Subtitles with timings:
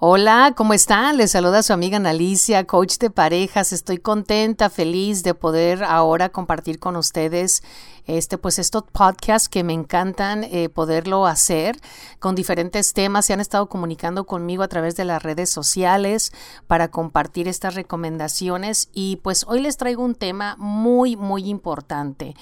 [0.00, 1.16] Hola, ¿cómo están?
[1.16, 3.72] Les saluda su amiga Analicia, coach de parejas.
[3.72, 7.64] Estoy contenta, feliz de poder ahora compartir con ustedes
[8.08, 11.76] este, pues estos podcasts que me encantan eh, poderlo hacer
[12.20, 13.26] con diferentes temas.
[13.26, 16.32] Se han estado comunicando conmigo a través de las redes sociales
[16.66, 22.34] para compartir estas recomendaciones y pues hoy les traigo un tema muy, muy importante,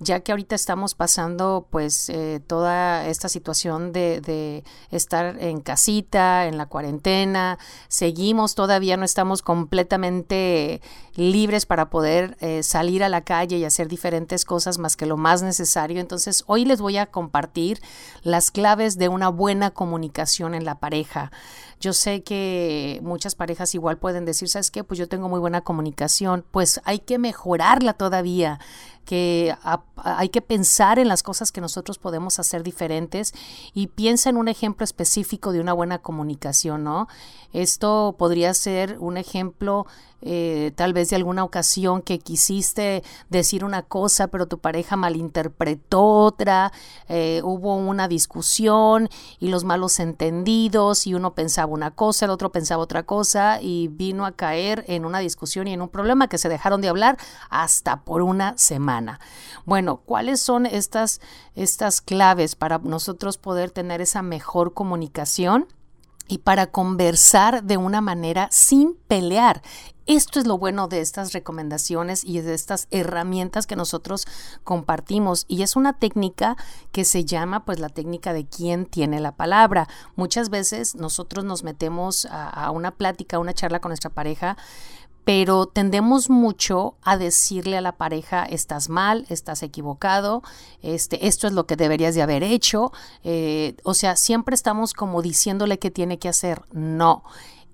[0.00, 6.46] ya que ahorita estamos pasando pues eh, toda esta situación de, de estar en casita,
[6.46, 7.01] en la cuarentena,
[7.88, 10.80] seguimos todavía, no estamos completamente
[11.14, 15.16] libres para poder eh, salir a la calle y hacer diferentes cosas más que lo
[15.16, 16.00] más necesario.
[16.00, 17.80] Entonces, hoy les voy a compartir
[18.22, 21.30] las claves de una buena comunicación en la pareja.
[21.80, 24.84] Yo sé que muchas parejas igual pueden decir, ¿sabes qué?
[24.84, 28.60] Pues yo tengo muy buena comunicación, pues hay que mejorarla todavía
[29.04, 29.54] que
[29.96, 33.34] hay que pensar en las cosas que nosotros podemos hacer diferentes
[33.74, 36.91] y piensa en un ejemplo específico de una buena comunicación, ¿no?
[37.52, 39.86] Esto podría ser un ejemplo
[40.24, 46.02] eh, tal vez de alguna ocasión que quisiste decir una cosa, pero tu pareja malinterpretó
[46.02, 46.72] otra,
[47.08, 49.08] eh, hubo una discusión
[49.40, 53.88] y los malos entendidos y uno pensaba una cosa, el otro pensaba otra cosa y
[53.88, 57.18] vino a caer en una discusión y en un problema que se dejaron de hablar
[57.50, 59.18] hasta por una semana.
[59.64, 61.20] Bueno, ¿cuáles son estas,
[61.56, 65.66] estas claves para nosotros poder tener esa mejor comunicación?
[66.28, 69.62] Y para conversar de una manera sin pelear.
[70.06, 74.26] Esto es lo bueno de estas recomendaciones y de estas herramientas que nosotros
[74.64, 76.56] compartimos y es una técnica
[76.90, 79.88] que se llama pues la técnica de quién tiene la palabra.
[80.16, 84.56] Muchas veces nosotros nos metemos a, a una plática, a una charla con nuestra pareja
[85.24, 90.42] pero tendemos mucho a decirle a la pareja estás mal, estás equivocado,
[90.82, 92.92] este, esto es lo que deberías de haber hecho,
[93.22, 96.62] eh, o sea, siempre estamos como diciéndole qué tiene que hacer.
[96.72, 97.22] No,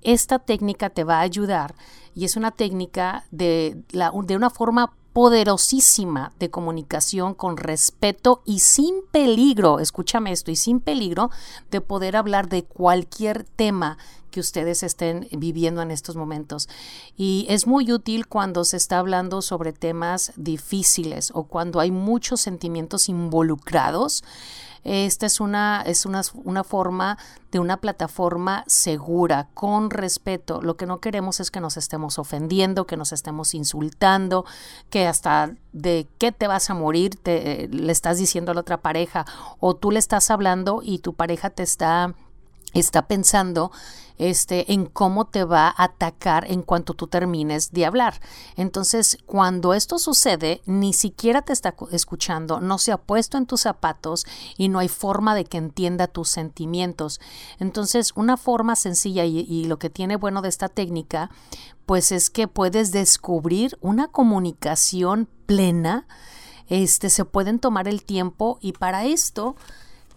[0.03, 1.75] esta técnica te va a ayudar
[2.15, 8.61] y es una técnica de, la, de una forma poderosísima de comunicación con respeto y
[8.61, 11.31] sin peligro, escúchame esto, y sin peligro
[11.71, 13.99] de poder hablar de cualquier tema
[14.29, 16.69] que ustedes estén viviendo en estos momentos.
[17.17, 22.41] Y es muy útil cuando se está hablando sobre temas difíciles o cuando hay muchos
[22.41, 24.23] sentimientos involucrados
[24.85, 27.19] esta es una, es una, una forma
[27.51, 30.61] de una plataforma segura, con respeto.
[30.63, 34.45] Lo que no queremos es que nos estemos ofendiendo, que nos estemos insultando,
[34.91, 38.61] que hasta de qué te vas a morir te, eh, le estás diciendo a la
[38.61, 39.27] otra pareja
[39.61, 42.15] o tú le estás hablando y tu pareja te está
[42.75, 43.71] está pensando
[44.19, 48.21] este, en cómo te va a atacar en cuanto tú termines de hablar.
[48.57, 53.63] Entonces, cuando esto sucede, ni siquiera te está escuchando, no se ha puesto en tus
[53.63, 57.21] zapatos y no hay forma de que entienda tus sentimientos.
[57.59, 61.31] Entonces, una forma sencilla y, lo que tiene bueno de esta técnica,
[61.87, 66.07] pues es que puedes descubrir una comunicación plena.
[66.69, 69.57] Este, se pueden tomar el tiempo y para esto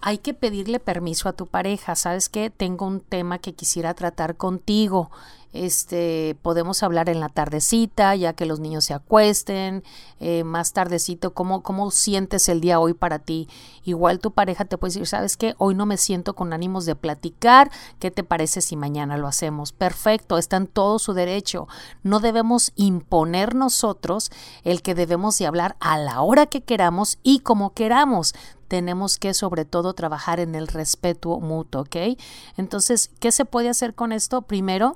[0.01, 1.95] hay que pedirle permiso a tu pareja.
[1.95, 2.49] ¿Sabes qué?
[2.49, 5.11] Tengo un tema que quisiera tratar contigo.
[5.53, 9.83] Este, podemos hablar en la tardecita, ya que los niños se acuesten,
[10.19, 13.49] eh, más tardecito, ¿cómo, ¿cómo sientes el día hoy para ti?
[13.83, 15.55] Igual tu pareja te puede decir, ¿sabes qué?
[15.57, 17.69] Hoy no me siento con ánimos de platicar,
[17.99, 19.71] ¿qué te parece si mañana lo hacemos?
[19.73, 21.67] Perfecto, está en todo su derecho.
[22.03, 24.31] No debemos imponer nosotros
[24.63, 28.33] el que debemos de hablar a la hora que queramos y como queramos
[28.71, 32.17] tenemos que sobre todo trabajar en el respeto mutuo, ¿ok?
[32.55, 34.43] Entonces, ¿qué se puede hacer con esto?
[34.43, 34.95] Primero,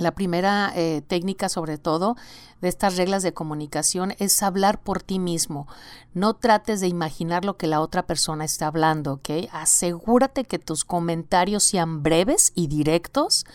[0.00, 2.16] la primera eh, técnica, sobre todo,
[2.60, 5.66] de estas reglas de comunicación es hablar por ti mismo.
[6.14, 9.30] No trates de imaginar lo que la otra persona está hablando, ¿ok?
[9.52, 13.46] Asegúrate que tus comentarios sean breves y directos.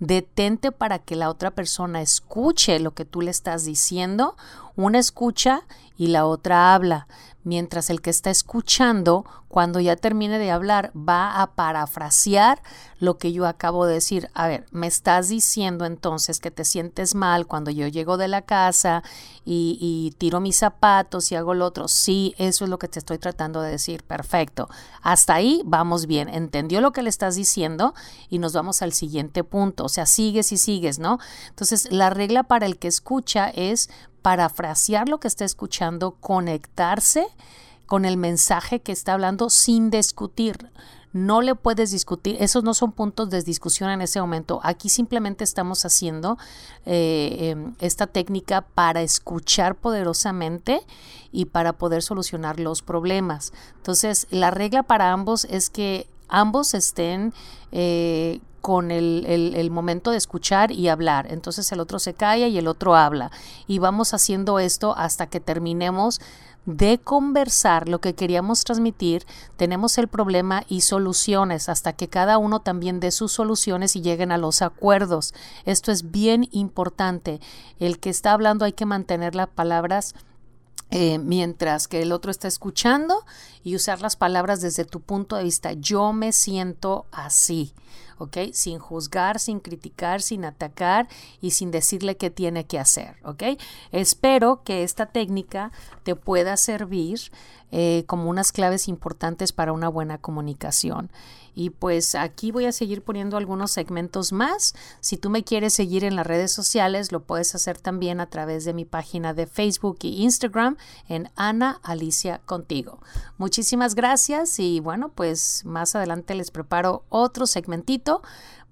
[0.00, 4.36] Detente para que la otra persona escuche lo que tú le estás diciendo.
[4.76, 5.62] Una escucha
[5.96, 7.06] y la otra habla
[7.44, 12.62] mientras el que está escuchando, cuando ya termine de hablar, va a parafrasear
[13.00, 14.30] lo que yo acabo de decir.
[14.32, 18.42] A ver, me estás diciendo entonces que te sientes mal cuando yo llego de la
[18.42, 19.02] casa
[19.44, 21.88] y, tiro mis zapatos y hago lo otro.
[21.88, 24.04] Sí, eso es lo que te estoy tratando de decir.
[24.04, 24.68] Perfecto.
[25.02, 26.28] Hasta ahí vamos bien.
[26.28, 27.92] Entendió lo que le estás diciendo
[28.30, 29.84] y nos vamos al siguiente punto.
[29.84, 31.18] O sea, sigues y sigues, ¿no?
[31.48, 33.90] Entonces, la regla para el que escucha es
[34.22, 37.26] parafrasear lo que está escuchando, conectarse
[37.86, 40.70] con el mensaje que está hablando sin discutir.
[41.12, 44.60] No le puedes discutir, esos no son puntos de discusión en ese momento.
[44.62, 46.38] Aquí simplemente estamos haciendo
[46.86, 50.80] eh, em, esta técnica para escuchar poderosamente
[51.30, 53.52] y para poder solucionar los problemas.
[53.76, 57.34] Entonces, la regla para ambos es que ambos estén
[57.72, 61.26] eh, con el, el, momento de escuchar y hablar.
[61.30, 63.30] Entonces el otro se calla y el otro habla.
[63.66, 66.20] Y vamos haciendo esto hasta que terminemos
[66.64, 69.26] de conversar lo que queríamos transmitir,
[69.56, 74.30] tenemos el problema y soluciones hasta que cada uno también dé sus soluciones y lleguen
[74.30, 75.34] a los acuerdos.
[75.64, 77.40] Esto es bien importante.
[77.80, 80.14] El que está hablando hay que mantener las palabras
[80.94, 83.24] eh, mientras que el otro está escuchando
[83.64, 85.72] y usar las palabras desde tu punto de vista.
[85.72, 87.72] Yo me siento así,
[88.22, 88.52] ¿ok?
[88.52, 91.08] Sin juzgar, sin criticar, sin atacar
[91.40, 93.58] y sin decirle qué tiene que hacer, ¿ok?
[93.90, 95.72] Espero que esta técnica
[96.04, 97.32] te pueda servir
[97.72, 101.10] eh, como unas claves importantes para una buena comunicación.
[101.54, 104.74] Y pues aquí voy a seguir poniendo algunos segmentos más.
[105.00, 108.66] Si tú me quieres seguir en las redes sociales, lo puedes hacer también a través
[108.66, 110.76] de mi página de Facebook y Instagram
[111.08, 113.00] en Ana Alicia Contigo.
[113.38, 118.11] Muchísimas gracias y bueno, pues más adelante les preparo otro segmentito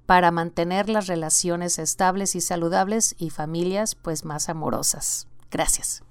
[0.07, 5.29] para mantener las relaciones estables y saludables y familias pues más amorosas.
[5.51, 6.03] Gracias.